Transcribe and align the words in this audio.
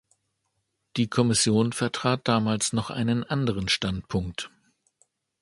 Die 0.97 1.09
Kommission 1.11 1.73
vertrat 1.73 2.27
damals 2.27 2.73
noch 2.73 2.89
einen 2.89 3.23
anderen 3.23 3.69
Standpunkt. 3.69 4.49